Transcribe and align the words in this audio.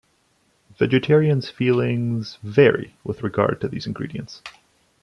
Vegetarians' 0.79 1.51
feelings 1.51 2.39
vary 2.41 2.95
with 3.03 3.21
regard 3.21 3.61
to 3.61 3.67
these 3.67 3.85
ingredients. 3.85 4.41